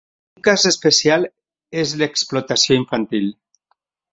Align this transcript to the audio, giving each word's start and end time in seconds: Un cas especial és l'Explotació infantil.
Un 0.37 0.43
cas 0.45 0.63
especial 0.69 1.27
és 1.83 1.93
l'Explotació 2.01 2.79
infantil. 2.81 3.33